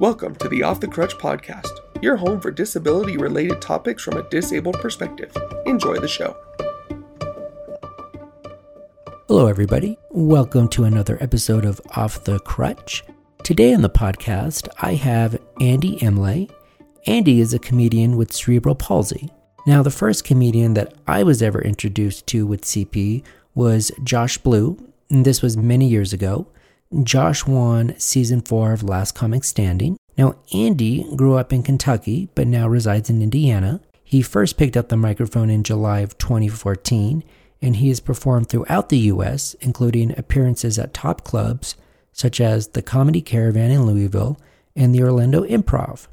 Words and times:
Welcome 0.00 0.34
to 0.36 0.48
the 0.48 0.62
Off 0.62 0.80
the 0.80 0.88
Crutch 0.88 1.14
podcast, 1.18 1.80
your 2.00 2.16
home 2.16 2.40
for 2.40 2.50
disability 2.50 3.18
related 3.18 3.60
topics 3.60 4.02
from 4.02 4.16
a 4.16 4.26
disabled 4.30 4.80
perspective. 4.80 5.30
Enjoy 5.66 5.98
the 5.98 6.08
show. 6.08 6.34
Hello, 9.28 9.46
everybody. 9.46 9.98
Welcome 10.08 10.68
to 10.68 10.84
another 10.84 11.18
episode 11.20 11.66
of 11.66 11.82
Off 11.96 12.24
the 12.24 12.38
Crutch. 12.38 13.04
Today 13.44 13.74
on 13.74 13.82
the 13.82 13.90
podcast, 13.90 14.68
I 14.80 14.94
have 14.94 15.38
Andy 15.60 15.98
Imlay. 15.98 16.48
Andy 17.06 17.38
is 17.40 17.52
a 17.52 17.58
comedian 17.58 18.16
with 18.16 18.32
cerebral 18.32 18.76
palsy. 18.76 19.28
Now, 19.66 19.82
the 19.82 19.90
first 19.90 20.24
comedian 20.24 20.72
that 20.72 20.94
I 21.06 21.24
was 21.24 21.42
ever 21.42 21.60
introduced 21.60 22.26
to 22.28 22.46
with 22.46 22.62
CP 22.62 23.22
was 23.54 23.92
Josh 24.02 24.38
Blue, 24.38 24.78
and 25.10 25.26
this 25.26 25.42
was 25.42 25.58
many 25.58 25.86
years 25.86 26.14
ago. 26.14 26.46
Josh 27.04 27.46
won 27.46 27.94
season 27.98 28.40
four 28.40 28.72
of 28.72 28.82
Last 28.82 29.14
Comic 29.14 29.44
Standing. 29.44 29.96
Now, 30.18 30.34
Andy 30.52 31.06
grew 31.14 31.34
up 31.36 31.52
in 31.52 31.62
Kentucky, 31.62 32.28
but 32.34 32.48
now 32.48 32.68
resides 32.68 33.08
in 33.08 33.22
Indiana. 33.22 33.80
He 34.02 34.22
first 34.22 34.56
picked 34.56 34.76
up 34.76 34.88
the 34.88 34.96
microphone 34.96 35.50
in 35.50 35.62
July 35.62 36.00
of 36.00 36.18
2014, 36.18 37.22
and 37.62 37.76
he 37.76 37.88
has 37.88 38.00
performed 38.00 38.48
throughout 38.48 38.88
the 38.88 38.98
U.S., 38.98 39.54
including 39.60 40.18
appearances 40.18 40.78
at 40.78 40.92
top 40.92 41.22
clubs 41.22 41.76
such 42.12 42.40
as 42.40 42.68
the 42.68 42.82
Comedy 42.82 43.20
Caravan 43.20 43.70
in 43.70 43.86
Louisville 43.86 44.38
and 44.74 44.94
the 44.94 45.02
Orlando 45.02 45.44
Improv. 45.44 46.08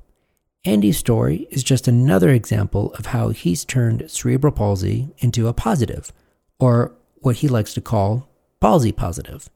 Andy's 0.64 0.98
story 0.98 1.48
is 1.50 1.64
just 1.64 1.88
another 1.88 2.30
example 2.30 2.94
of 2.94 3.08
how 3.08 3.30
he's 3.30 3.66
turned 3.66 4.10
cerebral 4.10 4.54
palsy 4.54 5.10
into 5.18 5.48
a 5.48 5.54
positive, 5.54 6.12
or 6.60 6.94
what 7.20 7.38
he 7.38 7.48
likes 7.48 7.74
to 7.74 7.82
call 7.82 8.30
palsy 8.60 8.92
positive. 8.92 9.50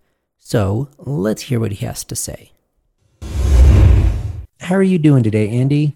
So 0.44 0.90
let's 0.98 1.44
hear 1.44 1.60
what 1.60 1.72
he 1.72 1.86
has 1.86 2.04
to 2.04 2.16
say. 2.16 2.52
How 4.60 4.76
are 4.76 4.84
you 4.84 4.98
doing 4.98 5.24
today, 5.24 5.48
Andy? 5.50 5.96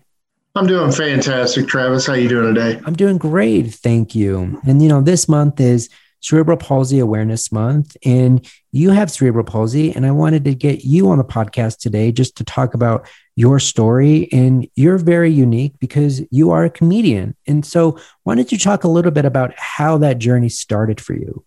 I'm 0.56 0.68
doing 0.68 0.92
fantastic, 0.92 1.68
Travis. 1.68 2.06
How 2.06 2.14
are 2.14 2.18
you 2.18 2.30
doing 2.30 2.54
today? 2.54 2.80
I'm 2.86 2.96
doing 2.96 3.18
great, 3.18 3.74
thank 3.74 4.16
you. 4.16 4.62
And 4.66 4.82
you 4.82 4.88
know, 4.88 5.02
this 5.02 5.28
month 5.28 5.60
is 5.60 5.90
Cerebral 6.22 6.58
Palsy 6.58 7.00
Awareness 7.00 7.52
Month, 7.52 7.98
and 8.06 8.48
you 8.72 8.92
have 8.92 9.12
cerebral 9.12 9.44
palsy, 9.44 9.92
and 9.94 10.06
I 10.06 10.12
wanted 10.12 10.46
to 10.46 10.56
get 10.56 10.86
you 10.86 11.10
on 11.10 11.18
the 11.18 11.24
podcast 11.24 11.80
today 11.80 12.12
just 12.12 12.38
to 12.38 12.44
talk 12.44 12.74
about 12.74 13.08
your 13.36 13.60
story. 13.60 14.30
And 14.32 14.68
you're 14.76 14.98
very 14.98 15.32
unique 15.32 15.74
because 15.80 16.22
you 16.32 16.52
are 16.52 16.64
a 16.64 16.70
comedian. 16.70 17.36
And 17.46 17.66
so, 17.66 18.00
why 18.24 18.36
don't 18.36 18.52
you 18.52 18.58
talk 18.58 18.84
a 18.84 18.90
little 18.90 19.12
bit 19.12 19.26
about 19.26 19.54
how 19.58 19.98
that 19.98 20.20
journey 20.20 20.50
started 20.50 21.02
for 21.02 21.14
you? 21.14 21.44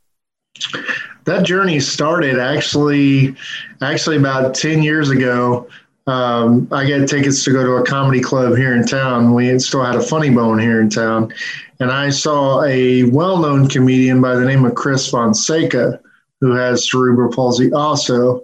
That 1.28 1.44
journey 1.44 1.78
started 1.78 2.38
actually 2.38 3.36
actually 3.82 4.16
about 4.16 4.54
10 4.54 4.82
years 4.82 5.10
ago. 5.10 5.68
Um, 6.06 6.66
i 6.72 6.88
got 6.88 7.06
tickets 7.06 7.44
to 7.44 7.52
go 7.52 7.62
to 7.64 7.72
a 7.72 7.84
comedy 7.84 8.20
club 8.20 8.56
here 8.56 8.74
in 8.74 8.86
town. 8.86 9.34
We 9.34 9.58
still 9.58 9.84
had 9.84 9.94
a 9.94 10.00
funny 10.00 10.30
bone 10.30 10.58
here 10.58 10.80
in 10.80 10.88
town. 10.88 11.32
And 11.80 11.92
i 11.92 12.08
saw 12.10 12.64
a 12.64 13.04
well-known 13.04 13.68
comedian 13.68 14.20
by 14.20 14.34
the 14.34 14.44
name 14.44 14.64
of 14.64 14.74
chris 14.74 15.08
fonseca 15.08 16.00
who 16.40 16.52
has 16.52 16.90
cerebral 16.90 17.30
palsy 17.30 17.72
also 17.72 18.42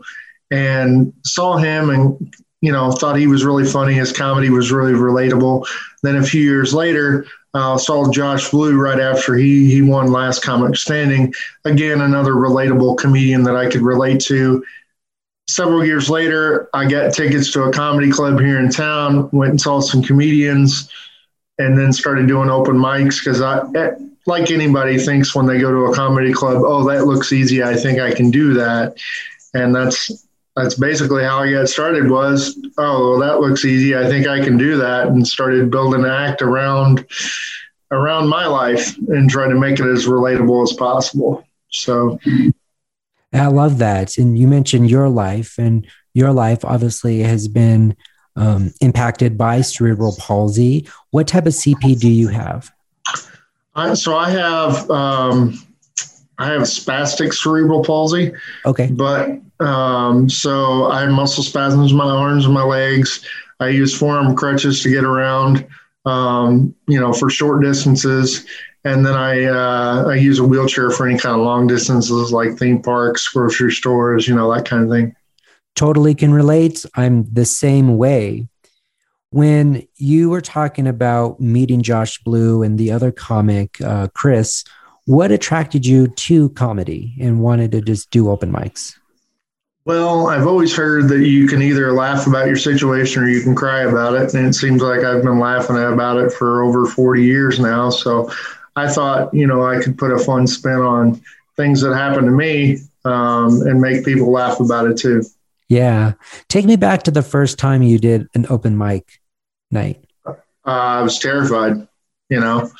and 0.50 1.12
saw 1.24 1.56
him 1.56 1.90
and 1.90 2.34
you 2.60 2.70
know 2.70 2.92
thought 2.92 3.16
he 3.16 3.26
was 3.26 3.44
really 3.44 3.64
funny. 3.64 3.94
His 3.94 4.12
comedy 4.12 4.50
was 4.50 4.70
really 4.70 4.92
relatable. 4.92 5.66
Then 6.02 6.16
a 6.16 6.22
few 6.22 6.42
years 6.42 6.74
later 6.74 7.26
uh, 7.54 7.78
saw 7.78 8.10
Josh 8.10 8.50
Blue 8.50 8.76
right 8.76 8.98
after 8.98 9.36
he 9.36 9.70
he 9.70 9.80
won 9.80 10.10
Last 10.10 10.42
Comic 10.42 10.76
Standing. 10.76 11.32
Again, 11.64 12.00
another 12.00 12.32
relatable 12.32 12.98
comedian 12.98 13.44
that 13.44 13.56
I 13.56 13.70
could 13.70 13.82
relate 13.82 14.20
to. 14.22 14.64
Several 15.48 15.84
years 15.84 16.10
later, 16.10 16.68
I 16.74 16.88
got 16.88 17.14
tickets 17.14 17.52
to 17.52 17.64
a 17.64 17.72
comedy 17.72 18.10
club 18.10 18.40
here 18.40 18.58
in 18.58 18.70
town. 18.70 19.28
Went 19.30 19.50
and 19.50 19.60
saw 19.60 19.80
some 19.80 20.02
comedians, 20.02 20.90
and 21.58 21.78
then 21.78 21.92
started 21.92 22.26
doing 22.26 22.50
open 22.50 22.76
mics 22.76 23.20
because 23.20 23.40
I, 23.40 23.60
eh, 23.76 23.92
like 24.26 24.50
anybody, 24.50 24.98
thinks 24.98 25.34
when 25.34 25.46
they 25.46 25.58
go 25.58 25.70
to 25.70 25.92
a 25.92 25.94
comedy 25.94 26.32
club, 26.32 26.62
oh, 26.64 26.88
that 26.88 27.06
looks 27.06 27.32
easy. 27.32 27.62
I 27.62 27.76
think 27.76 28.00
I 28.00 28.12
can 28.12 28.30
do 28.30 28.54
that, 28.54 28.96
and 29.52 29.74
that's 29.74 30.26
that's 30.56 30.76
basically 30.76 31.24
how 31.24 31.40
I 31.40 31.50
got 31.50 31.68
started 31.68 32.08
was, 32.08 32.58
oh, 32.78 33.10
well, 33.10 33.18
that 33.20 33.40
looks 33.40 33.64
easy. 33.64 33.96
I 33.96 34.06
think 34.06 34.26
I 34.26 34.42
can 34.42 34.56
do 34.56 34.76
that. 34.76 35.08
And 35.08 35.26
started 35.26 35.70
building 35.70 36.04
an 36.04 36.10
act 36.10 36.42
around, 36.42 37.04
around 37.90 38.28
my 38.28 38.46
life 38.46 38.96
and 39.08 39.28
trying 39.28 39.50
to 39.50 39.58
make 39.58 39.80
it 39.80 39.86
as 39.86 40.06
relatable 40.06 40.62
as 40.62 40.72
possible. 40.72 41.44
So 41.70 42.20
I 43.32 43.46
love 43.46 43.78
that. 43.78 44.16
And 44.16 44.38
you 44.38 44.46
mentioned 44.46 44.90
your 44.90 45.08
life 45.08 45.58
and 45.58 45.86
your 46.14 46.32
life 46.32 46.64
obviously 46.64 47.20
has 47.20 47.48
been 47.48 47.96
um, 48.36 48.72
impacted 48.80 49.36
by 49.36 49.60
cerebral 49.60 50.14
palsy. 50.18 50.88
What 51.10 51.26
type 51.26 51.46
of 51.46 51.52
CP 51.52 51.98
do 51.98 52.08
you 52.08 52.28
have? 52.28 52.70
I, 53.74 53.94
so 53.94 54.16
I 54.16 54.30
have, 54.30 54.88
um, 54.88 55.58
I 56.38 56.48
have 56.48 56.62
spastic 56.62 57.32
cerebral 57.32 57.84
palsy. 57.84 58.32
Okay. 58.66 58.88
But 58.90 59.40
um, 59.60 60.28
so 60.28 60.90
I 60.90 61.02
have 61.02 61.10
muscle 61.10 61.44
spasms 61.44 61.92
in 61.92 61.96
my 61.96 62.04
arms 62.04 62.44
and 62.44 62.54
my 62.54 62.62
legs. 62.62 63.24
I 63.60 63.68
use 63.68 63.96
forearm 63.96 64.34
crutches 64.34 64.82
to 64.82 64.90
get 64.90 65.04
around, 65.04 65.66
um, 66.04 66.74
you 66.88 66.98
know, 66.98 67.12
for 67.12 67.30
short 67.30 67.62
distances. 67.62 68.46
And 68.84 69.06
then 69.06 69.14
I 69.14 69.44
uh, 69.44 70.08
I 70.08 70.14
use 70.16 70.38
a 70.38 70.44
wheelchair 70.44 70.90
for 70.90 71.08
any 71.08 71.18
kind 71.18 71.34
of 71.34 71.42
long 71.42 71.66
distances, 71.66 72.32
like 72.32 72.58
theme 72.58 72.82
parks, 72.82 73.28
grocery 73.28 73.72
stores, 73.72 74.28
you 74.28 74.34
know, 74.34 74.52
that 74.52 74.66
kind 74.66 74.84
of 74.84 74.90
thing. 74.90 75.14
Totally 75.74 76.14
can 76.14 76.32
relate. 76.32 76.84
I'm 76.94 77.24
the 77.32 77.46
same 77.46 77.96
way. 77.96 78.46
When 79.30 79.88
you 79.96 80.30
were 80.30 80.40
talking 80.40 80.86
about 80.86 81.40
meeting 81.40 81.82
Josh 81.82 82.22
Blue 82.22 82.62
and 82.62 82.78
the 82.78 82.92
other 82.92 83.10
comic, 83.10 83.80
uh, 83.80 84.08
Chris, 84.14 84.64
what 85.06 85.30
attracted 85.30 85.84
you 85.84 86.08
to 86.08 86.48
comedy 86.50 87.14
and 87.20 87.40
wanted 87.40 87.72
to 87.72 87.80
just 87.80 88.10
do 88.10 88.30
open 88.30 88.52
mics? 88.52 88.96
Well, 89.84 90.28
I've 90.28 90.46
always 90.46 90.74
heard 90.74 91.08
that 91.08 91.26
you 91.26 91.46
can 91.46 91.60
either 91.60 91.92
laugh 91.92 92.26
about 92.26 92.46
your 92.46 92.56
situation 92.56 93.22
or 93.22 93.28
you 93.28 93.42
can 93.42 93.54
cry 93.54 93.82
about 93.82 94.14
it. 94.14 94.32
And 94.32 94.46
it 94.46 94.54
seems 94.54 94.80
like 94.80 95.00
I've 95.00 95.22
been 95.22 95.38
laughing 95.38 95.76
about 95.76 96.16
it 96.16 96.32
for 96.32 96.62
over 96.62 96.86
40 96.86 97.22
years 97.22 97.60
now. 97.60 97.90
So 97.90 98.30
I 98.76 98.90
thought, 98.90 99.34
you 99.34 99.46
know, 99.46 99.66
I 99.66 99.82
could 99.82 99.98
put 99.98 100.10
a 100.10 100.18
fun 100.18 100.46
spin 100.46 100.80
on 100.80 101.20
things 101.56 101.82
that 101.82 101.94
happened 101.94 102.26
to 102.26 102.32
me 102.32 102.78
um, 103.04 103.60
and 103.62 103.78
make 103.78 104.06
people 104.06 104.32
laugh 104.32 104.58
about 104.58 104.86
it 104.86 104.96
too. 104.96 105.22
Yeah. 105.68 106.14
Take 106.48 106.64
me 106.64 106.76
back 106.76 107.02
to 107.02 107.10
the 107.10 107.22
first 107.22 107.58
time 107.58 107.82
you 107.82 107.98
did 107.98 108.26
an 108.34 108.46
open 108.48 108.78
mic 108.78 109.20
night. 109.70 110.02
Uh, 110.24 110.34
I 110.64 111.02
was 111.02 111.18
terrified, 111.18 111.86
you 112.30 112.40
know 112.40 112.70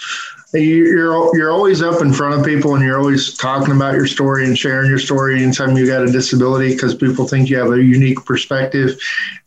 you're 0.61 1.37
you're 1.37 1.51
always 1.51 1.83
up 1.83 2.01
in 2.01 2.13
front 2.13 2.39
of 2.39 2.45
people 2.45 2.75
and 2.75 2.85
you're 2.85 2.99
always 2.99 3.35
talking 3.35 3.75
about 3.75 3.95
your 3.95 4.07
story 4.07 4.45
and 4.45 4.57
sharing 4.57 4.89
your 4.89 4.99
story 4.99 5.43
anytime 5.43 5.77
you 5.77 5.87
got 5.87 6.03
a 6.03 6.11
disability 6.11 6.75
because 6.75 6.95
people 6.95 7.27
think 7.27 7.49
you 7.49 7.59
have 7.59 7.73
a 7.73 7.83
unique 7.83 8.25
perspective 8.25 8.99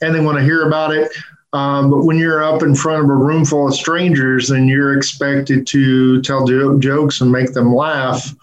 and 0.01 0.13
they 0.13 0.19
want 0.19 0.37
to 0.37 0.43
hear 0.43 0.67
about 0.67 0.93
it. 0.93 1.11
Um, 1.53 1.89
but 1.89 2.03
when 2.03 2.17
you're 2.17 2.43
up 2.43 2.61
in 2.61 2.75
front 2.75 3.03
of 3.03 3.09
a 3.09 3.15
room 3.15 3.45
full 3.45 3.67
of 3.67 3.73
strangers 3.73 4.51
and 4.51 4.67
you're 4.67 4.97
expected 4.97 5.65
to 5.67 6.21
tell 6.21 6.45
jo- 6.45 6.77
jokes 6.77 7.21
and 7.21 7.31
make 7.31 7.53
them 7.53 7.73
laugh. 7.73 8.35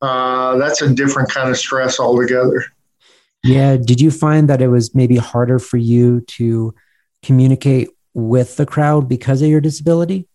Uh, 0.00 0.56
that's 0.58 0.82
a 0.82 0.94
different 0.94 1.30
kind 1.30 1.48
of 1.48 1.56
stress 1.56 1.98
altogether. 1.98 2.64
Yeah 3.42 3.76
did 3.76 4.00
you 4.00 4.10
find 4.10 4.48
that 4.48 4.62
it 4.62 4.68
was 4.68 4.94
maybe 4.94 5.16
harder 5.16 5.58
for 5.58 5.76
you 5.76 6.20
to 6.22 6.74
communicate 7.22 7.88
with 8.14 8.56
the 8.56 8.66
crowd 8.66 9.08
because 9.08 9.42
of 9.42 9.48
your 9.48 9.60
disability 9.60 10.28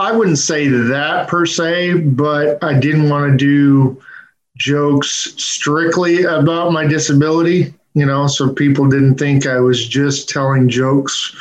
I 0.00 0.12
wouldn't 0.12 0.38
say 0.38 0.68
that 0.68 1.28
per 1.28 1.44
se, 1.44 1.94
but 2.00 2.62
I 2.64 2.78
didn't 2.78 3.10
want 3.10 3.30
to 3.30 3.36
do 3.36 4.02
jokes 4.56 5.34
strictly 5.36 6.24
about 6.24 6.72
my 6.72 6.86
disability, 6.86 7.74
you 7.94 8.06
know, 8.06 8.26
so 8.26 8.52
people 8.52 8.86
didn't 8.88 9.16
think 9.16 9.46
I 9.46 9.60
was 9.60 9.86
just 9.86 10.28
telling 10.28 10.68
jokes 10.68 11.34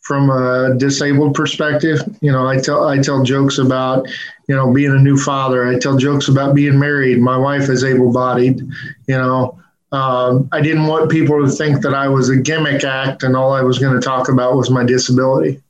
from 0.00 0.30
a 0.30 0.74
disabled 0.76 1.34
perspective. 1.34 2.00
You 2.20 2.32
know, 2.32 2.46
I 2.46 2.58
tell 2.60 2.86
I 2.86 2.98
tell 2.98 3.22
jokes 3.22 3.58
about, 3.58 4.06
you 4.48 4.56
know, 4.56 4.72
being 4.72 4.92
a 4.92 4.98
new 4.98 5.16
father. 5.16 5.66
I 5.66 5.78
tell 5.78 5.96
jokes 5.96 6.28
about 6.28 6.54
being 6.54 6.78
married. 6.78 7.20
My 7.20 7.36
wife 7.36 7.68
is 7.68 7.84
able-bodied. 7.84 8.60
You 9.06 9.16
know, 9.16 9.58
um, 9.92 10.48
I 10.52 10.60
didn't 10.60 10.86
want 10.86 11.10
people 11.10 11.44
to 11.44 11.50
think 11.50 11.82
that 11.82 11.94
I 11.94 12.08
was 12.08 12.28
a 12.28 12.36
gimmick 12.36 12.84
act 12.84 13.22
and 13.22 13.36
all 13.36 13.52
I 13.52 13.62
was 13.62 13.78
going 13.78 13.94
to 13.94 14.00
talk 14.00 14.28
about 14.28 14.56
was 14.56 14.70
my 14.70 14.84
disability 14.84 15.62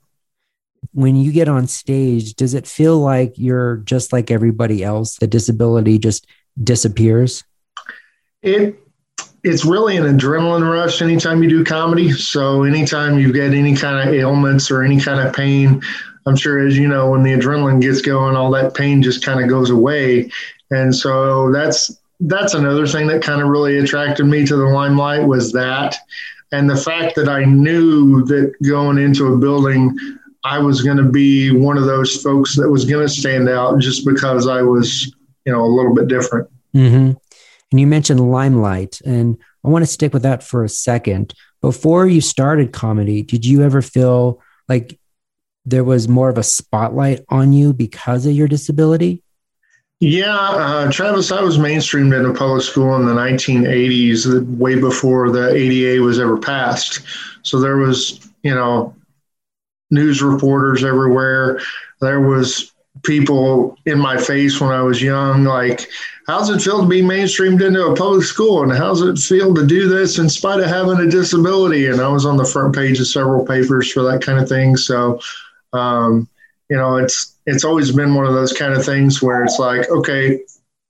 when 0.93 1.15
you 1.15 1.31
get 1.31 1.47
on 1.47 1.67
stage, 1.67 2.35
does 2.35 2.53
it 2.53 2.67
feel 2.67 2.99
like 2.99 3.33
you're 3.35 3.77
just 3.77 4.13
like 4.13 4.31
everybody 4.31 4.83
else? 4.83 5.17
The 5.17 5.27
disability 5.27 5.97
just 5.99 6.27
disappears? 6.61 7.43
It 8.41 8.79
it's 9.43 9.65
really 9.65 9.97
an 9.97 10.05
adrenaline 10.05 10.69
rush 10.71 11.01
anytime 11.01 11.43
you 11.43 11.49
do 11.49 11.65
comedy. 11.65 12.11
So 12.11 12.63
anytime 12.63 13.19
you 13.19 13.33
get 13.33 13.53
any 13.53 13.75
kind 13.75 14.07
of 14.07 14.15
ailments 14.15 14.71
or 14.71 14.83
any 14.83 15.01
kind 15.01 15.19
of 15.19 15.35
pain, 15.35 15.81
I'm 16.25 16.37
sure 16.37 16.65
as 16.65 16.77
you 16.77 16.87
know, 16.87 17.09
when 17.09 17.23
the 17.23 17.33
adrenaline 17.33 17.81
gets 17.81 18.01
going, 18.01 18.37
all 18.37 18.51
that 18.51 18.73
pain 18.73 19.01
just 19.01 19.25
kind 19.25 19.43
of 19.43 19.49
goes 19.49 19.69
away. 19.69 20.31
And 20.71 20.95
so 20.95 21.51
that's 21.51 21.99
that's 22.21 22.53
another 22.53 22.87
thing 22.87 23.07
that 23.07 23.21
kind 23.21 23.41
of 23.41 23.49
really 23.49 23.79
attracted 23.79 24.25
me 24.25 24.45
to 24.45 24.55
the 24.55 24.65
limelight 24.65 25.27
was 25.27 25.51
that 25.51 25.97
and 26.53 26.69
the 26.69 26.77
fact 26.77 27.15
that 27.15 27.27
I 27.27 27.43
knew 27.45 28.23
that 28.25 28.53
going 28.63 28.99
into 28.99 29.33
a 29.33 29.37
building, 29.37 29.97
I 30.43 30.59
was 30.59 30.81
going 30.81 30.97
to 30.97 31.03
be 31.03 31.51
one 31.51 31.77
of 31.77 31.85
those 31.85 32.21
folks 32.21 32.55
that 32.57 32.69
was 32.69 32.85
going 32.85 33.05
to 33.05 33.13
stand 33.13 33.47
out 33.49 33.79
just 33.79 34.05
because 34.05 34.47
I 34.47 34.61
was, 34.61 35.13
you 35.45 35.53
know, 35.53 35.63
a 35.63 35.67
little 35.67 35.93
bit 35.93 36.07
different. 36.07 36.49
Mm-hmm. 36.75 37.13
And 37.71 37.79
you 37.79 37.87
mentioned 37.87 38.19
limelight, 38.31 38.99
and 39.05 39.37
I 39.63 39.69
want 39.69 39.83
to 39.83 39.91
stick 39.91 40.13
with 40.13 40.23
that 40.23 40.43
for 40.43 40.63
a 40.63 40.69
second. 40.69 41.33
Before 41.61 42.05
you 42.05 42.21
started 42.21 42.73
comedy, 42.73 43.23
did 43.23 43.45
you 43.45 43.63
ever 43.63 43.81
feel 43.81 44.41
like 44.67 44.99
there 45.65 45.83
was 45.83 46.09
more 46.09 46.29
of 46.29 46.37
a 46.37 46.43
spotlight 46.43 47.21
on 47.29 47.53
you 47.53 47.73
because 47.73 48.25
of 48.25 48.33
your 48.33 48.47
disability? 48.47 49.23
Yeah, 49.99 50.37
uh, 50.37 50.91
Travis, 50.91 51.31
I 51.31 51.41
was 51.41 51.57
mainstreamed 51.57 52.17
into 52.17 52.37
public 52.37 52.63
school 52.63 52.93
in 52.97 53.05
the 53.05 53.13
1980s, 53.13 54.57
way 54.57 54.77
before 54.77 55.31
the 55.31 55.55
ADA 55.55 56.01
was 56.01 56.19
ever 56.19 56.37
passed. 56.37 57.01
So 57.43 57.61
there 57.61 57.77
was, 57.77 58.29
you 58.43 58.53
know, 58.53 58.93
news 59.93 60.21
reporters 60.21 60.83
everywhere. 60.83 61.61
There 62.01 62.21
was 62.21 62.73
people 63.03 63.77
in 63.85 63.99
my 63.99 64.17
face 64.17 64.59
when 64.59 64.71
I 64.71 64.81
was 64.81 65.01
young, 65.01 65.43
like, 65.43 65.87
how's 66.27 66.49
it 66.49 66.61
feel 66.61 66.81
to 66.81 66.87
be 66.87 67.01
mainstreamed 67.01 67.65
into 67.65 67.87
a 67.87 67.95
public 67.95 68.23
school? 68.23 68.63
And 68.63 68.71
how's 68.71 69.01
it 69.01 69.17
feel 69.17 69.53
to 69.53 69.65
do 69.65 69.87
this 69.87 70.17
in 70.17 70.29
spite 70.29 70.59
of 70.59 70.67
having 70.67 70.99
a 70.99 71.09
disability? 71.09 71.87
And 71.87 71.99
I 71.99 72.07
was 72.07 72.25
on 72.25 72.37
the 72.37 72.45
front 72.45 72.75
page 72.75 72.99
of 72.99 73.07
several 73.07 73.45
papers 73.45 73.91
for 73.91 74.03
that 74.03 74.21
kind 74.21 74.39
of 74.39 74.47
thing. 74.47 74.77
So, 74.77 75.19
um, 75.73 76.29
you 76.69 76.77
know, 76.77 76.97
it's 76.97 77.37
it's 77.45 77.65
always 77.65 77.91
been 77.91 78.15
one 78.15 78.25
of 78.25 78.33
those 78.33 78.53
kind 78.53 78.73
of 78.73 78.85
things 78.85 79.21
where 79.21 79.43
it's 79.43 79.59
like, 79.59 79.89
okay, 79.89 80.39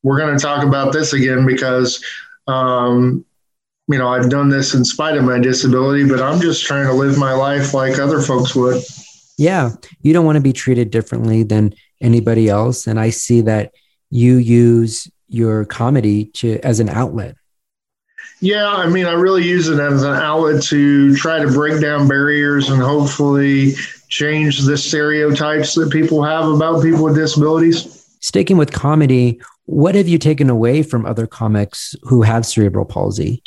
we're 0.03 0.19
going 0.19 0.37
to 0.37 0.43
talk 0.43 0.63
about 0.63 0.93
this 0.93 1.13
again 1.13 1.47
because, 1.47 2.03
um, 2.47 3.25
you 3.87 3.97
know, 3.97 4.07
I've 4.07 4.29
done 4.29 4.49
this 4.49 4.73
in 4.73 4.85
spite 4.85 5.17
of 5.17 5.23
my 5.23 5.39
disability, 5.39 6.07
but 6.07 6.21
I'm 6.21 6.39
just 6.39 6.63
trying 6.63 6.87
to 6.87 6.93
live 6.93 7.17
my 7.17 7.33
life 7.33 7.73
like 7.73 7.99
other 7.99 8.21
folks 8.21 8.55
would. 8.55 8.81
Yeah, 9.37 9.71
you 10.01 10.13
don't 10.13 10.25
want 10.25 10.37
to 10.37 10.41
be 10.41 10.53
treated 10.53 10.91
differently 10.91 11.43
than 11.43 11.73
anybody 12.01 12.49
else, 12.49 12.87
and 12.87 12.99
I 12.99 13.09
see 13.09 13.41
that 13.41 13.73
you 14.09 14.37
use 14.37 15.09
your 15.27 15.65
comedy 15.65 16.25
to 16.25 16.59
as 16.59 16.79
an 16.79 16.89
outlet. 16.89 17.35
Yeah, 18.39 18.67
I 18.67 18.87
mean, 18.87 19.05
I 19.05 19.13
really 19.13 19.43
use 19.43 19.69
it 19.69 19.79
as 19.79 20.03
an 20.03 20.13
outlet 20.13 20.61
to 20.63 21.15
try 21.15 21.39
to 21.39 21.47
break 21.47 21.81
down 21.81 22.07
barriers 22.07 22.69
and 22.69 22.81
hopefully 22.81 23.73
change 24.09 24.61
the 24.61 24.77
stereotypes 24.77 25.73
that 25.75 25.91
people 25.91 26.23
have 26.23 26.47
about 26.47 26.83
people 26.83 27.03
with 27.05 27.15
disabilities. 27.15 28.05
Sticking 28.19 28.57
with 28.57 28.71
comedy, 28.71 29.41
what 29.65 29.95
have 29.95 30.07
you 30.07 30.17
taken 30.17 30.49
away 30.49 30.83
from 30.83 31.05
other 31.05 31.25
comics 31.25 31.95
who 32.03 32.21
have 32.21 32.45
cerebral 32.45 32.85
palsy? 32.85 33.41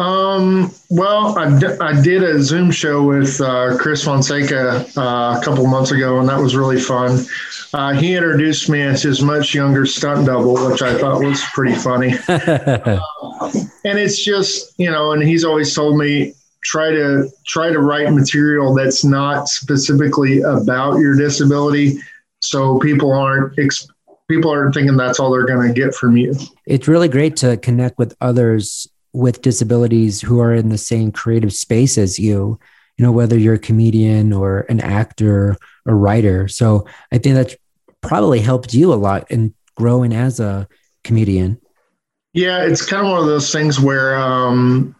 Um, 0.00 0.74
well, 0.88 1.38
I, 1.38 1.58
d- 1.58 1.76
I 1.78 2.00
did 2.00 2.22
a 2.22 2.42
Zoom 2.42 2.70
show 2.70 3.02
with 3.02 3.38
uh, 3.38 3.76
Chris 3.76 4.02
Fonseca 4.02 4.86
uh, 4.96 5.38
a 5.38 5.44
couple 5.44 5.66
months 5.66 5.90
ago, 5.90 6.18
and 6.20 6.28
that 6.30 6.40
was 6.40 6.56
really 6.56 6.80
fun. 6.80 7.26
Uh, 7.74 7.92
he 7.92 8.16
introduced 8.16 8.70
me 8.70 8.80
as 8.80 9.02
his 9.02 9.20
much 9.20 9.54
younger 9.54 9.84
stunt 9.84 10.24
double, 10.24 10.54
which 10.70 10.80
I 10.80 10.96
thought 10.96 11.22
was 11.22 11.44
pretty 11.52 11.74
funny. 11.74 12.14
and 12.28 13.98
it's 13.98 14.24
just, 14.24 14.72
you 14.78 14.90
know, 14.90 15.12
and 15.12 15.22
he's 15.22 15.44
always 15.44 15.74
told 15.74 15.98
me 15.98 16.32
try 16.64 16.90
to 16.90 17.28
try 17.46 17.70
to 17.70 17.80
write 17.80 18.10
material 18.10 18.74
that's 18.74 19.04
not 19.04 19.48
specifically 19.48 20.40
about 20.40 20.98
your 20.98 21.14
disability, 21.14 21.98
so 22.40 22.78
people 22.78 23.12
aren't 23.12 23.54
people 24.28 24.50
aren't 24.50 24.72
thinking 24.72 24.96
that's 24.96 25.20
all 25.20 25.30
they're 25.30 25.46
going 25.46 25.68
to 25.68 25.74
get 25.74 25.94
from 25.94 26.16
you. 26.16 26.34
It's 26.64 26.88
really 26.88 27.08
great 27.08 27.36
to 27.36 27.58
connect 27.58 27.98
with 27.98 28.16
others 28.22 28.88
with 29.12 29.42
disabilities 29.42 30.20
who 30.20 30.40
are 30.40 30.54
in 30.54 30.68
the 30.68 30.78
same 30.78 31.10
creative 31.10 31.52
space 31.52 31.98
as 31.98 32.18
you 32.18 32.58
you 32.96 33.04
know 33.04 33.12
whether 33.12 33.38
you're 33.38 33.54
a 33.54 33.58
comedian 33.58 34.32
or 34.32 34.60
an 34.68 34.80
actor 34.80 35.56
or 35.86 35.96
writer. 35.96 36.48
So 36.48 36.86
i 37.12 37.18
think 37.18 37.34
that's 37.34 37.56
probably 38.02 38.40
helped 38.40 38.74
you 38.74 38.92
a 38.92 38.94
lot 38.94 39.30
in 39.30 39.54
growing 39.76 40.12
as 40.12 40.40
a 40.40 40.68
comedian. 41.04 41.60
Yeah 42.32 42.64
it's 42.64 42.84
kind 42.84 43.06
of 43.06 43.12
one 43.12 43.20
of 43.20 43.26
those 43.26 43.50
things 43.50 43.80
where 43.80 44.16
um, 44.16 44.94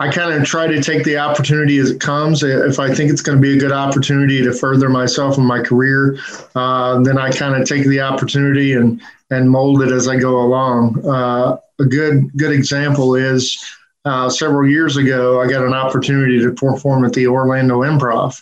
I 0.00 0.10
kind 0.10 0.32
of 0.32 0.46
try 0.46 0.68
to 0.68 0.80
take 0.80 1.02
the 1.02 1.18
opportunity 1.18 1.78
as 1.78 1.90
it 1.90 2.00
comes. 2.00 2.44
If 2.44 2.78
I 2.78 2.94
think 2.94 3.10
it's 3.10 3.20
going 3.20 3.36
to 3.36 3.42
be 3.42 3.56
a 3.56 3.58
good 3.58 3.72
opportunity 3.72 4.42
to 4.44 4.52
further 4.52 4.88
myself 4.88 5.38
in 5.38 5.44
my 5.44 5.60
career, 5.60 6.18
uh, 6.54 7.00
then 7.02 7.18
I 7.18 7.32
kind 7.32 7.60
of 7.60 7.66
take 7.66 7.84
the 7.86 8.00
opportunity 8.00 8.74
and 8.74 9.02
and 9.30 9.50
mold 9.50 9.82
it 9.82 9.90
as 9.90 10.08
I 10.08 10.16
go 10.16 10.38
along. 10.40 11.04
Uh, 11.04 11.56
a 11.80 11.84
good 11.84 12.30
good 12.36 12.52
example 12.52 13.16
is 13.16 13.58
uh, 14.04 14.30
several 14.30 14.68
years 14.68 14.96
ago, 14.96 15.40
I 15.40 15.48
got 15.48 15.64
an 15.64 15.74
opportunity 15.74 16.40
to 16.40 16.52
perform 16.52 17.04
at 17.04 17.12
the 17.12 17.26
Orlando 17.26 17.80
Improv. 17.82 18.40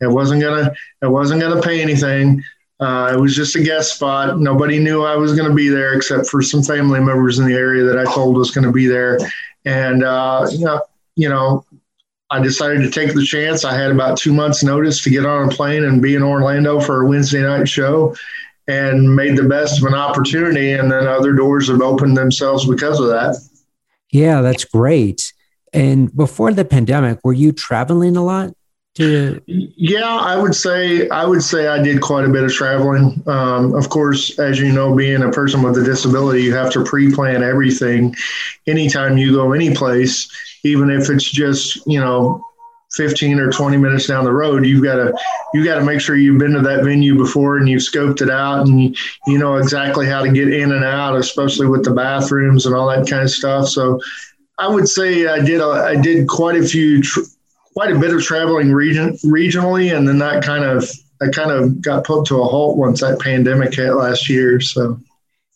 It 0.00 0.08
wasn't 0.08 0.42
gonna 0.42 0.74
it 1.00 1.08
wasn't 1.08 1.40
gonna 1.40 1.62
pay 1.62 1.80
anything. 1.80 2.44
Uh, 2.80 3.12
it 3.14 3.20
was 3.20 3.34
just 3.34 3.54
a 3.54 3.62
guest 3.62 3.94
spot. 3.94 4.40
Nobody 4.40 4.78
knew 4.80 5.04
I 5.04 5.14
was 5.14 5.36
going 5.36 5.48
to 5.48 5.54
be 5.54 5.68
there 5.68 5.94
except 5.94 6.26
for 6.26 6.42
some 6.42 6.64
family 6.64 6.98
members 6.98 7.38
in 7.38 7.46
the 7.46 7.54
area 7.54 7.84
that 7.84 7.96
I 7.96 8.12
told 8.12 8.36
was 8.36 8.50
going 8.50 8.66
to 8.66 8.72
be 8.72 8.88
there. 8.88 9.20
And 9.64 10.02
uh, 10.02 10.48
you 10.50 10.64
know, 10.64 10.82
you 11.16 11.28
know, 11.28 11.64
I 12.30 12.40
decided 12.40 12.82
to 12.82 12.90
take 12.90 13.14
the 13.14 13.24
chance. 13.24 13.64
I 13.64 13.74
had 13.74 13.90
about 13.90 14.18
two 14.18 14.32
months' 14.32 14.64
notice 14.64 15.02
to 15.04 15.10
get 15.10 15.26
on 15.26 15.48
a 15.48 15.50
plane 15.50 15.84
and 15.84 16.00
be 16.00 16.14
in 16.14 16.22
Orlando 16.22 16.80
for 16.80 17.02
a 17.02 17.06
Wednesday 17.06 17.42
night 17.42 17.68
show, 17.68 18.16
and 18.66 19.14
made 19.14 19.36
the 19.36 19.48
best 19.48 19.78
of 19.78 19.86
an 19.86 19.94
opportunity. 19.94 20.72
And 20.72 20.90
then 20.90 21.06
other 21.06 21.32
doors 21.32 21.68
have 21.68 21.82
opened 21.82 22.16
themselves 22.16 22.66
because 22.66 23.00
of 23.00 23.08
that. 23.08 23.36
Yeah, 24.10 24.40
that's 24.42 24.64
great. 24.64 25.32
And 25.72 26.14
before 26.14 26.52
the 26.52 26.64
pandemic, 26.64 27.20
were 27.24 27.32
you 27.32 27.52
traveling 27.52 28.16
a 28.16 28.24
lot? 28.24 28.54
To 28.96 29.40
yeah, 29.46 30.04
I 30.04 30.36
would 30.36 30.54
say 30.54 31.08
I 31.08 31.24
would 31.24 31.42
say 31.42 31.66
I 31.66 31.82
did 31.82 32.02
quite 32.02 32.26
a 32.26 32.28
bit 32.28 32.44
of 32.44 32.52
traveling. 32.52 33.22
Um, 33.26 33.74
of 33.74 33.88
course, 33.88 34.38
as 34.38 34.60
you 34.60 34.70
know, 34.70 34.94
being 34.94 35.22
a 35.22 35.30
person 35.30 35.62
with 35.62 35.78
a 35.78 35.82
disability, 35.82 36.42
you 36.42 36.54
have 36.54 36.70
to 36.72 36.84
pre-plan 36.84 37.42
everything. 37.42 38.14
Anytime 38.66 39.16
you 39.16 39.32
go 39.32 39.52
any 39.52 39.74
place, 39.74 40.30
even 40.64 40.90
if 40.90 41.08
it's 41.08 41.30
just 41.30 41.86
you 41.86 42.00
know 42.00 42.44
15 42.94 43.38
or 43.38 43.50
20 43.50 43.76
minutes 43.78 44.06
down 44.06 44.24
the 44.24 44.32
road 44.32 44.66
you've 44.66 44.84
got 44.84 44.96
to 44.96 45.14
you 45.54 45.64
got 45.64 45.76
to 45.76 45.84
make 45.84 46.00
sure 46.00 46.16
you've 46.16 46.38
been 46.38 46.52
to 46.52 46.60
that 46.60 46.84
venue 46.84 47.16
before 47.16 47.56
and 47.56 47.68
you've 47.68 47.80
scoped 47.80 48.20
it 48.20 48.30
out 48.30 48.66
and 48.66 48.82
you, 48.82 48.94
you 49.26 49.38
know 49.38 49.56
exactly 49.56 50.06
how 50.06 50.22
to 50.22 50.30
get 50.30 50.52
in 50.52 50.72
and 50.72 50.84
out 50.84 51.16
especially 51.16 51.66
with 51.66 51.84
the 51.84 51.90
bathrooms 51.90 52.66
and 52.66 52.74
all 52.74 52.88
that 52.88 53.08
kind 53.08 53.22
of 53.22 53.30
stuff 53.30 53.66
so 53.66 53.98
i 54.58 54.68
would 54.68 54.88
say 54.88 55.26
i 55.26 55.38
did 55.42 55.60
a, 55.60 55.64
i 55.64 55.96
did 55.96 56.28
quite 56.28 56.56
a 56.56 56.66
few 56.66 57.02
tr- 57.02 57.20
quite 57.74 57.90
a 57.90 57.98
bit 57.98 58.14
of 58.14 58.22
traveling 58.22 58.72
region 58.72 59.12
regionally 59.24 59.96
and 59.96 60.06
then 60.06 60.18
that 60.18 60.42
kind 60.42 60.64
of 60.64 60.88
I 61.20 61.28
kind 61.28 61.50
of 61.50 61.80
got 61.80 62.04
put 62.04 62.26
to 62.26 62.40
a 62.40 62.44
halt 62.44 62.76
once 62.76 63.00
that 63.00 63.20
pandemic 63.20 63.74
hit 63.74 63.92
last 63.92 64.28
year 64.28 64.60
so 64.60 64.98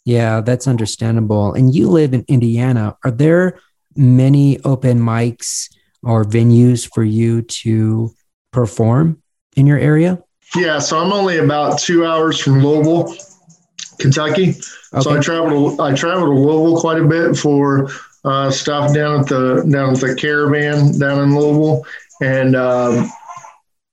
yeah 0.04 0.40
that's 0.40 0.66
understandable 0.66 1.52
and 1.54 1.74
you 1.74 1.88
live 1.88 2.14
in 2.14 2.24
indiana 2.28 2.96
are 3.04 3.10
there 3.10 3.58
many 3.96 4.60
open 4.64 5.00
mics 5.00 5.68
or 6.02 6.24
venues 6.24 6.88
for 6.94 7.02
you 7.02 7.42
to 7.42 8.14
perform 8.52 9.22
in 9.56 9.66
your 9.66 9.78
area? 9.78 10.22
Yeah, 10.54 10.78
so 10.78 10.98
I'm 10.98 11.12
only 11.12 11.38
about 11.38 11.80
two 11.80 12.06
hours 12.06 12.38
from 12.38 12.62
Louisville, 12.62 13.14
Kentucky. 13.98 14.50
Okay. 14.50 15.00
So 15.00 15.16
I 15.16 15.20
traveled 15.20 15.80
I 15.80 15.94
traveled 15.94 16.28
to 16.28 16.40
Louisville 16.40 16.80
quite 16.80 17.00
a 17.00 17.04
bit 17.04 17.36
for 17.36 17.90
uh, 18.24 18.50
stuff 18.50 18.94
down 18.94 19.20
at 19.20 19.26
the 19.26 19.66
down 19.68 19.94
at 19.94 20.00
the 20.00 20.14
caravan 20.14 20.98
down 20.98 21.22
in 21.22 21.36
Louisville, 21.36 21.84
and 22.20 22.56
uh, 22.56 23.06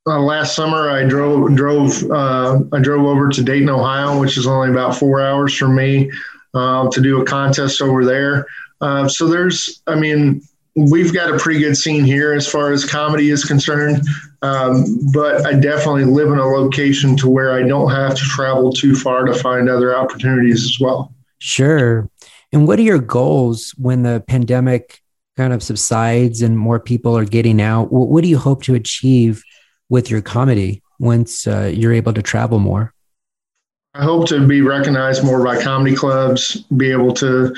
uh, 0.05 0.19
last 0.19 0.55
summer 0.55 0.89
I 0.89 1.03
drove 1.03 1.55
drove 1.55 2.03
uh, 2.11 2.59
I 2.71 2.79
drove 2.79 3.05
over 3.05 3.29
to 3.29 3.43
Dayton, 3.43 3.69
Ohio, 3.69 4.19
which 4.19 4.37
is 4.37 4.47
only 4.47 4.69
about 4.69 4.95
four 4.95 5.21
hours 5.21 5.55
from 5.55 5.75
me, 5.75 6.11
uh, 6.53 6.89
to 6.89 7.01
do 7.01 7.21
a 7.21 7.25
contest 7.25 7.81
over 7.81 8.05
there. 8.05 8.45
Uh, 8.81 9.07
so 9.07 9.27
there's, 9.27 9.81
I 9.87 9.95
mean, 9.95 10.41
we've 10.75 11.13
got 11.13 11.33
a 11.33 11.37
pretty 11.37 11.59
good 11.59 11.77
scene 11.77 12.03
here 12.03 12.33
as 12.33 12.47
far 12.47 12.71
as 12.71 12.83
comedy 12.83 13.29
is 13.29 13.45
concerned. 13.45 14.01
Um, 14.41 14.83
but 15.13 15.45
I 15.45 15.53
definitely 15.53 16.05
live 16.05 16.29
in 16.29 16.39
a 16.39 16.45
location 16.45 17.15
to 17.17 17.29
where 17.29 17.53
I 17.53 17.63
don't 17.63 17.91
have 17.91 18.15
to 18.15 18.21
travel 18.21 18.73
too 18.73 18.95
far 18.95 19.23
to 19.23 19.33
find 19.33 19.69
other 19.69 19.95
opportunities 19.95 20.65
as 20.65 20.79
well. 20.81 21.13
Sure. 21.39 22.09
And 22.51 22.67
what 22.67 22.77
are 22.79 22.83
your 22.83 22.99
goals 22.99 23.73
when 23.77 24.03
the 24.03 24.23
pandemic 24.27 25.01
kind 25.37 25.53
of 25.53 25.63
subsides 25.63 26.41
and 26.41 26.57
more 26.57 26.79
people 26.79 27.17
are 27.17 27.25
getting 27.25 27.61
out? 27.61 27.91
What 27.91 28.23
do 28.23 28.29
you 28.29 28.37
hope 28.37 28.63
to 28.63 28.75
achieve 28.75 29.43
with 29.89 30.09
your 30.09 30.21
comedy 30.21 30.81
once 30.99 31.47
uh, 31.47 31.71
you're 31.73 31.93
able 31.93 32.13
to 32.13 32.21
travel 32.21 32.59
more? 32.59 32.93
I 33.95 34.03
hope 34.03 34.27
to 34.29 34.45
be 34.45 34.61
recognized 34.61 35.23
more 35.23 35.43
by 35.43 35.61
comedy 35.61 35.95
clubs, 35.95 36.63
be 36.75 36.91
able 36.91 37.13
to 37.15 37.53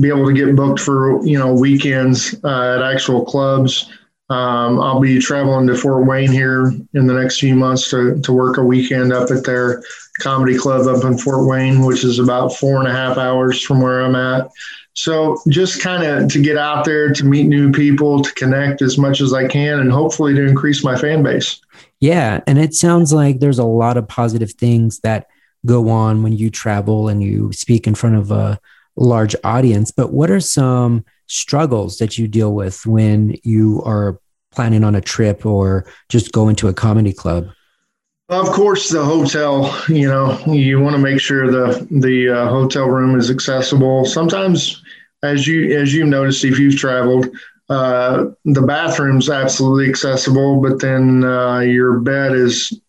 be 0.00 0.08
able 0.08 0.26
to 0.26 0.32
get 0.32 0.54
booked 0.54 0.78
for 0.78 1.24
you 1.26 1.38
know 1.38 1.52
weekends 1.52 2.34
uh, 2.44 2.76
at 2.76 2.82
actual 2.82 3.24
clubs. 3.24 3.90
Um, 4.28 4.80
I'll 4.80 5.00
be 5.00 5.18
traveling 5.18 5.66
to 5.66 5.74
Fort 5.74 6.06
Wayne 6.06 6.30
here 6.30 6.72
in 6.94 7.06
the 7.08 7.14
next 7.14 7.40
few 7.40 7.56
months 7.56 7.90
to, 7.90 8.20
to 8.20 8.32
work 8.32 8.58
a 8.58 8.64
weekend 8.64 9.12
up 9.12 9.32
at 9.32 9.42
their 9.42 9.82
comedy 10.20 10.56
club 10.56 10.86
up 10.86 11.04
in 11.04 11.18
Fort 11.18 11.48
Wayne, 11.48 11.84
which 11.84 12.04
is 12.04 12.20
about 12.20 12.54
four 12.54 12.78
and 12.78 12.86
a 12.86 12.92
half 12.92 13.18
hours 13.18 13.60
from 13.60 13.80
where 13.80 14.02
I'm 14.02 14.14
at. 14.14 14.48
So 14.94 15.38
just 15.48 15.80
kind 15.80 16.02
of 16.02 16.30
to 16.32 16.42
get 16.42 16.58
out 16.58 16.84
there 16.84 17.12
to 17.12 17.24
meet 17.24 17.46
new 17.46 17.70
people, 17.70 18.22
to 18.22 18.32
connect 18.34 18.82
as 18.82 18.98
much 18.98 19.20
as 19.20 19.32
I 19.32 19.46
can, 19.46 19.80
and 19.80 19.90
hopefully 19.90 20.34
to 20.34 20.42
increase 20.42 20.84
my 20.84 20.98
fan 20.98 21.22
base. 21.22 21.60
Yeah. 22.00 22.40
And 22.46 22.58
it 22.58 22.74
sounds 22.74 23.12
like 23.12 23.40
there's 23.40 23.58
a 23.58 23.64
lot 23.64 23.96
of 23.96 24.08
positive 24.08 24.52
things 24.52 25.00
that 25.00 25.26
go 25.66 25.90
on 25.90 26.22
when 26.22 26.32
you 26.32 26.50
travel 26.50 27.08
and 27.08 27.22
you 27.22 27.52
speak 27.52 27.86
in 27.86 27.94
front 27.94 28.16
of 28.16 28.30
a 28.30 28.58
large 28.96 29.36
audience. 29.44 29.90
But 29.90 30.12
what 30.12 30.30
are 30.30 30.40
some 30.40 31.04
struggles 31.26 31.98
that 31.98 32.18
you 32.18 32.26
deal 32.26 32.54
with 32.54 32.84
when 32.86 33.36
you 33.44 33.82
are 33.84 34.18
planning 34.52 34.82
on 34.82 34.94
a 34.94 35.00
trip 35.00 35.46
or 35.46 35.86
just 36.08 36.32
going 36.32 36.56
to 36.56 36.68
a 36.68 36.74
comedy 36.74 37.12
club? 37.12 37.48
Of 38.30 38.46
course, 38.50 38.88
the 38.88 39.04
hotel. 39.04 39.76
You 39.88 40.06
know, 40.06 40.38
you 40.46 40.80
want 40.80 40.94
to 40.94 41.02
make 41.02 41.20
sure 41.20 41.50
the 41.50 41.86
the 41.90 42.28
uh, 42.28 42.48
hotel 42.48 42.86
room 42.86 43.18
is 43.18 43.28
accessible. 43.28 44.04
Sometimes, 44.04 44.82
as 45.24 45.48
you 45.48 45.76
as 45.76 45.92
you've 45.92 46.06
noticed, 46.06 46.44
if 46.44 46.56
you've 46.56 46.76
traveled, 46.76 47.26
uh, 47.68 48.26
the 48.44 48.62
bathroom's 48.62 49.28
absolutely 49.28 49.88
accessible, 49.88 50.60
but 50.60 50.80
then 50.80 51.24
uh, 51.24 51.58
your 51.58 51.98
bed 51.98 52.32
is, 52.34 52.80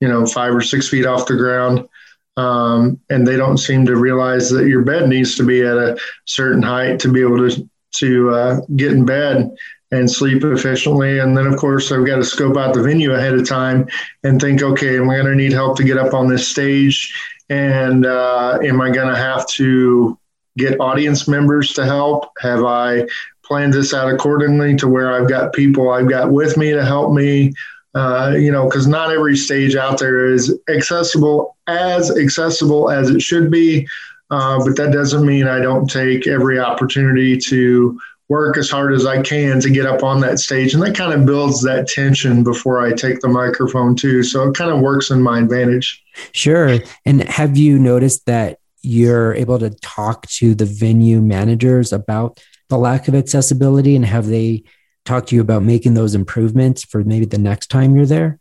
you 0.00 0.08
know, 0.08 0.26
five 0.26 0.54
or 0.54 0.60
six 0.60 0.88
feet 0.88 1.06
off 1.06 1.26
the 1.26 1.36
ground. 1.36 1.88
Um, 2.36 3.00
and 3.08 3.26
they 3.26 3.36
don't 3.36 3.58
seem 3.58 3.86
to 3.86 3.96
realize 3.96 4.50
that 4.50 4.66
your 4.66 4.82
bed 4.82 5.08
needs 5.08 5.34
to 5.36 5.44
be 5.44 5.62
at 5.62 5.76
a 5.76 5.98
certain 6.26 6.62
height 6.62 7.00
to 7.00 7.12
be 7.12 7.22
able 7.22 7.48
to 7.48 7.68
to 7.96 8.30
uh, 8.30 8.60
get 8.76 8.92
in 8.92 9.06
bed 9.06 9.50
and 9.92 10.10
sleep 10.10 10.44
efficiently. 10.44 11.18
And 11.18 11.36
then, 11.36 11.46
of 11.46 11.56
course, 11.56 11.90
I've 11.90 12.06
got 12.06 12.16
to 12.16 12.24
scope 12.24 12.56
out 12.56 12.74
the 12.74 12.82
venue 12.82 13.12
ahead 13.12 13.34
of 13.34 13.48
time 13.48 13.88
and 14.22 14.40
think, 14.40 14.62
okay, 14.62 14.98
am 14.98 15.10
I 15.10 15.16
going 15.16 15.26
to 15.26 15.34
need 15.34 15.52
help 15.52 15.76
to 15.78 15.84
get 15.84 15.98
up 15.98 16.14
on 16.14 16.28
this 16.28 16.46
stage? 16.46 17.12
And 17.48 18.06
uh, 18.06 18.58
am 18.62 18.80
I 18.80 18.90
going 18.90 19.08
to 19.08 19.16
have 19.16 19.46
to 19.48 20.16
get 20.56 20.80
audience 20.80 21.26
members 21.26 21.72
to 21.74 21.84
help? 21.84 22.30
Have 22.40 22.64
I 22.64 23.06
planned 23.44 23.72
this 23.72 23.92
out 23.92 24.12
accordingly 24.12 24.76
to 24.76 24.88
where 24.88 25.12
I've 25.12 25.28
got 25.28 25.52
people 25.52 25.90
I've 25.90 26.08
got 26.08 26.30
with 26.30 26.56
me 26.56 26.72
to 26.72 26.84
help 26.84 27.12
me? 27.12 27.52
Uh, 27.92 28.34
you 28.38 28.52
know, 28.52 28.66
because 28.66 28.86
not 28.86 29.10
every 29.10 29.36
stage 29.36 29.74
out 29.74 29.98
there 29.98 30.26
is 30.26 30.56
accessible 30.68 31.56
as 31.66 32.16
accessible 32.16 32.88
as 32.88 33.10
it 33.10 33.20
should 33.20 33.50
be. 33.50 33.88
Uh, 34.30 34.64
but 34.64 34.76
that 34.76 34.92
doesn't 34.92 35.26
mean 35.26 35.48
I 35.48 35.58
don't 35.58 35.90
take 35.90 36.28
every 36.28 36.60
opportunity 36.60 37.36
to 37.36 38.00
work 38.30 38.56
as 38.56 38.70
hard 38.70 38.94
as 38.94 39.04
I 39.04 39.20
can 39.20 39.60
to 39.60 39.68
get 39.68 39.84
up 39.84 40.02
on 40.02 40.20
that 40.20 40.38
stage. 40.38 40.72
And 40.72 40.82
that 40.82 40.96
kind 40.96 41.12
of 41.12 41.26
builds 41.26 41.62
that 41.64 41.88
tension 41.88 42.42
before 42.42 42.80
I 42.80 42.92
take 42.92 43.20
the 43.20 43.28
microphone, 43.28 43.94
too. 43.94 44.22
So 44.22 44.48
it 44.48 44.54
kind 44.54 44.70
of 44.70 44.80
works 44.80 45.10
in 45.10 45.20
my 45.20 45.40
advantage. 45.40 46.02
Sure. 46.32 46.78
And 47.04 47.24
have 47.24 47.58
you 47.58 47.78
noticed 47.78 48.24
that 48.26 48.58
you're 48.82 49.34
able 49.34 49.58
to 49.58 49.70
talk 49.80 50.26
to 50.28 50.54
the 50.54 50.64
venue 50.64 51.20
managers 51.20 51.92
about 51.92 52.40
the 52.68 52.78
lack 52.78 53.08
of 53.08 53.14
accessibility 53.14 53.96
and 53.96 54.06
have 54.06 54.28
they 54.28 54.62
talked 55.04 55.30
to 55.30 55.34
you 55.34 55.40
about 55.40 55.64
making 55.64 55.94
those 55.94 56.14
improvements 56.14 56.84
for 56.84 57.02
maybe 57.02 57.26
the 57.26 57.36
next 57.36 57.66
time 57.66 57.96
you're 57.96 58.06
there? 58.06 58.38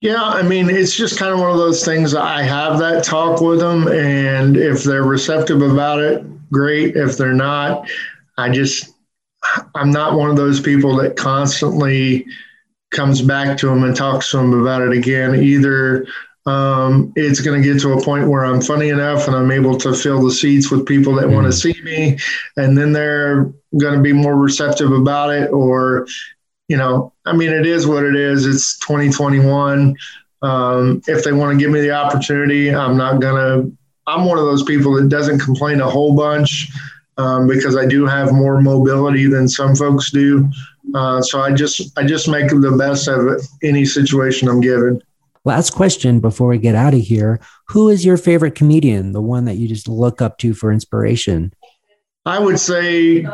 Yeah, 0.00 0.22
I 0.22 0.42
mean, 0.42 0.70
it's 0.70 0.96
just 0.96 1.18
kind 1.18 1.34
of 1.34 1.40
one 1.40 1.50
of 1.50 1.58
those 1.58 1.84
things. 1.84 2.14
I 2.14 2.42
have 2.42 2.78
that 2.78 3.04
talk 3.04 3.40
with 3.42 3.58
them, 3.58 3.88
and 3.88 4.56
if 4.56 4.82
they're 4.82 5.02
receptive 5.02 5.60
about 5.60 5.98
it, 5.98 6.24
great. 6.50 6.96
If 6.96 7.18
they're 7.18 7.34
not, 7.34 7.90
I 8.38 8.48
just, 8.48 8.94
I'm 9.74 9.90
not 9.90 10.14
one 10.16 10.30
of 10.30 10.36
those 10.36 10.60
people 10.60 10.96
that 10.96 11.16
constantly 11.16 12.26
comes 12.90 13.22
back 13.22 13.56
to 13.58 13.66
them 13.66 13.84
and 13.84 13.96
talks 13.96 14.30
to 14.30 14.38
them 14.38 14.52
about 14.52 14.82
it 14.82 14.92
again. 14.92 15.34
Either 15.36 16.06
um, 16.46 17.12
it's 17.16 17.40
going 17.40 17.62
to 17.62 17.72
get 17.72 17.80
to 17.82 17.92
a 17.92 18.02
point 18.02 18.28
where 18.28 18.44
I'm 18.44 18.60
funny 18.60 18.88
enough 18.88 19.26
and 19.26 19.36
I'm 19.36 19.50
able 19.50 19.76
to 19.78 19.94
fill 19.94 20.22
the 20.24 20.32
seats 20.32 20.70
with 20.70 20.86
people 20.86 21.14
that 21.16 21.26
mm. 21.26 21.34
want 21.34 21.46
to 21.46 21.52
see 21.52 21.74
me, 21.82 22.18
and 22.56 22.76
then 22.76 22.92
they're 22.92 23.52
going 23.78 23.94
to 23.94 24.00
be 24.00 24.12
more 24.12 24.36
receptive 24.36 24.90
about 24.90 25.30
it, 25.30 25.50
or 25.50 26.06
you 26.68 26.76
know, 26.76 27.12
I 27.26 27.32
mean, 27.32 27.52
it 27.52 27.66
is 27.66 27.86
what 27.86 28.04
it 28.04 28.16
is. 28.16 28.46
It's 28.46 28.78
2021. 28.78 29.96
Um, 30.42 31.02
if 31.06 31.24
they 31.24 31.32
want 31.32 31.52
to 31.52 31.62
give 31.62 31.70
me 31.70 31.80
the 31.80 31.90
opportunity, 31.90 32.74
I'm 32.74 32.96
not 32.96 33.20
gonna. 33.20 33.70
I'm 34.06 34.24
one 34.24 34.38
of 34.38 34.44
those 34.44 34.62
people 34.62 34.94
that 34.94 35.08
doesn't 35.08 35.40
complain 35.40 35.80
a 35.80 35.88
whole 35.88 36.16
bunch 36.16 36.72
um, 37.18 37.46
because 37.46 37.76
I 37.76 37.86
do 37.86 38.06
have 38.06 38.32
more 38.32 38.60
mobility 38.60 39.26
than 39.26 39.48
some 39.48 39.74
folks 39.74 40.10
do. 40.10 40.48
Uh, 40.94 41.22
so 41.22 41.40
I 41.40 41.52
just 41.52 41.96
I 41.98 42.04
just 42.04 42.28
make 42.28 42.48
the 42.48 42.74
best 42.78 43.08
of 43.08 43.40
any 43.62 43.84
situation 43.84 44.48
I'm 44.48 44.60
given. 44.60 45.00
Last 45.44 45.70
question 45.70 46.20
before 46.20 46.48
we 46.48 46.58
get 46.58 46.74
out 46.74 46.94
of 46.94 47.00
here: 47.00 47.40
Who 47.68 47.88
is 47.88 48.04
your 48.04 48.16
favorite 48.16 48.54
comedian? 48.54 49.12
The 49.12 49.22
one 49.22 49.44
that 49.44 49.56
you 49.56 49.68
just 49.68 49.88
look 49.88 50.20
up 50.20 50.38
to 50.38 50.54
for 50.54 50.72
inspiration? 50.72 51.52
I 52.26 52.38
would 52.38 52.60
say 52.60 53.26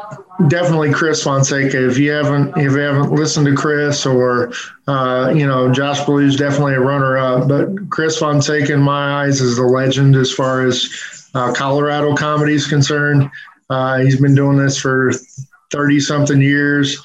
definitely 0.46 0.92
Chris 0.92 1.22
Fonseca. 1.22 1.88
If 1.88 1.98
you 1.98 2.12
haven't 2.12 2.56
if 2.56 2.72
you 2.72 2.78
haven't 2.78 3.12
listened 3.12 3.46
to 3.46 3.54
Chris 3.54 4.06
or 4.06 4.52
uh, 4.86 5.32
you 5.34 5.46
know 5.46 5.72
Josh 5.72 6.08
is 6.08 6.36
definitely 6.36 6.74
a 6.74 6.80
runner 6.80 7.18
up, 7.18 7.48
but 7.48 7.90
Chris 7.90 8.18
Fonseca 8.18 8.72
in 8.72 8.80
my 8.80 9.24
eyes 9.24 9.40
is 9.40 9.56
the 9.56 9.64
legend 9.64 10.14
as 10.14 10.32
far 10.32 10.64
as 10.64 10.88
uh, 11.34 11.52
Colorado 11.52 12.14
comedy 12.14 12.54
is 12.54 12.66
concerned. 12.66 13.28
Uh, 13.68 13.98
he's 13.98 14.20
been 14.20 14.34
doing 14.34 14.56
this 14.56 14.78
for 14.78 15.12
thirty 15.72 16.00
something 16.00 16.40
years. 16.40 17.02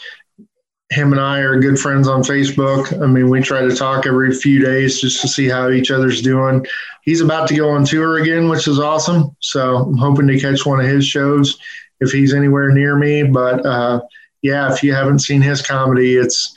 Him 0.91 1.13
and 1.13 1.21
I 1.21 1.39
are 1.39 1.59
good 1.59 1.79
friends 1.79 2.07
on 2.07 2.21
Facebook. 2.21 3.01
I 3.01 3.07
mean, 3.07 3.29
we 3.29 3.41
try 3.41 3.61
to 3.61 3.75
talk 3.75 4.05
every 4.05 4.33
few 4.33 4.61
days 4.61 4.99
just 4.99 5.21
to 5.21 5.27
see 5.27 5.47
how 5.47 5.69
each 5.69 5.89
other's 5.89 6.21
doing. 6.21 6.65
He's 7.03 7.21
about 7.21 7.47
to 7.47 7.55
go 7.55 7.69
on 7.69 7.85
tour 7.85 8.21
again, 8.21 8.49
which 8.49 8.67
is 8.67 8.77
awesome. 8.77 9.35
So 9.39 9.77
I'm 9.77 9.97
hoping 9.97 10.27
to 10.27 10.39
catch 10.39 10.65
one 10.65 10.81
of 10.81 10.85
his 10.85 11.07
shows 11.07 11.57
if 12.01 12.11
he's 12.11 12.33
anywhere 12.33 12.71
near 12.71 12.97
me. 12.97 13.23
But 13.23 13.65
uh, 13.65 14.01
yeah, 14.41 14.73
if 14.73 14.83
you 14.83 14.93
haven't 14.93 15.19
seen 15.19 15.41
his 15.41 15.61
comedy, 15.61 16.17
it's 16.17 16.53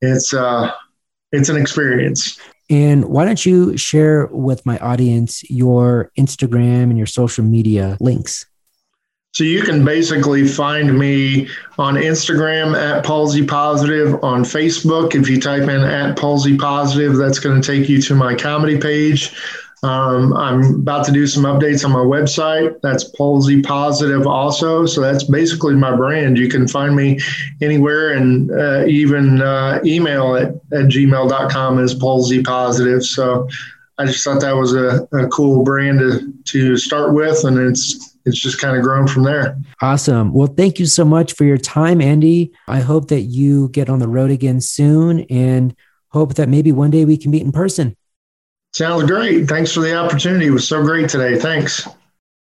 it's 0.00 0.32
uh, 0.32 0.72
it's 1.30 1.50
an 1.50 1.56
experience. 1.56 2.38
And 2.70 3.04
why 3.04 3.26
don't 3.26 3.44
you 3.44 3.76
share 3.76 4.26
with 4.28 4.64
my 4.64 4.78
audience 4.78 5.48
your 5.50 6.10
Instagram 6.18 6.84
and 6.84 6.96
your 6.96 7.06
social 7.06 7.44
media 7.44 7.98
links? 8.00 8.46
So 9.34 9.42
you 9.42 9.62
can 9.62 9.84
basically 9.84 10.46
find 10.46 10.96
me 10.96 11.48
on 11.76 11.94
Instagram 11.94 12.80
at 12.80 13.04
Palsy 13.04 13.44
Positive, 13.44 14.14
on 14.22 14.44
Facebook. 14.44 15.16
If 15.16 15.28
you 15.28 15.40
type 15.40 15.64
in 15.64 15.82
at 15.82 16.16
Palsy 16.16 16.56
Positive, 16.56 17.16
that's 17.16 17.40
going 17.40 17.60
to 17.60 17.66
take 17.66 17.88
you 17.88 18.00
to 18.02 18.14
my 18.14 18.36
comedy 18.36 18.78
page. 18.78 19.34
Um, 19.82 20.32
I'm 20.34 20.76
about 20.76 21.04
to 21.06 21.12
do 21.12 21.26
some 21.26 21.42
updates 21.42 21.84
on 21.84 21.90
my 21.90 21.98
website. 21.98 22.80
That's 22.80 23.02
Palsy 23.02 23.60
Positive 23.60 24.24
also. 24.24 24.86
So 24.86 25.00
that's 25.00 25.24
basically 25.24 25.74
my 25.74 25.96
brand. 25.96 26.38
You 26.38 26.48
can 26.48 26.68
find 26.68 26.94
me 26.94 27.18
anywhere 27.60 28.12
and 28.12 28.52
uh, 28.52 28.84
even 28.86 29.42
uh, 29.42 29.80
email 29.84 30.36
at, 30.36 30.54
at 30.72 30.86
gmail.com 30.86 31.80
as 31.80 31.92
Palsy 31.92 32.40
Positive. 32.40 33.02
So 33.04 33.48
I 33.98 34.06
just 34.06 34.22
thought 34.22 34.40
that 34.42 34.54
was 34.54 34.74
a, 34.74 35.08
a 35.12 35.26
cool 35.26 35.64
brand 35.64 35.98
to, 35.98 36.32
to 36.44 36.76
start 36.76 37.12
with. 37.14 37.44
And 37.44 37.58
it's, 37.58 38.13
it's 38.24 38.38
just 38.38 38.60
kind 38.60 38.76
of 38.76 38.82
grown 38.82 39.06
from 39.06 39.24
there. 39.24 39.58
Awesome. 39.80 40.32
Well, 40.32 40.46
thank 40.46 40.78
you 40.78 40.86
so 40.86 41.04
much 41.04 41.34
for 41.34 41.44
your 41.44 41.58
time, 41.58 42.00
Andy. 42.00 42.52
I 42.68 42.80
hope 42.80 43.08
that 43.08 43.22
you 43.22 43.68
get 43.68 43.88
on 43.88 43.98
the 43.98 44.08
road 44.08 44.30
again 44.30 44.60
soon 44.60 45.20
and 45.30 45.74
hope 46.08 46.34
that 46.34 46.48
maybe 46.48 46.72
one 46.72 46.90
day 46.90 47.04
we 47.04 47.16
can 47.16 47.30
meet 47.30 47.42
in 47.42 47.52
person. 47.52 47.96
Sounds 48.72 49.04
great. 49.04 49.48
Thanks 49.48 49.72
for 49.72 49.80
the 49.80 49.94
opportunity. 49.94 50.46
It 50.46 50.50
was 50.50 50.66
so 50.66 50.82
great 50.82 51.08
today. 51.08 51.38
Thanks. 51.38 51.86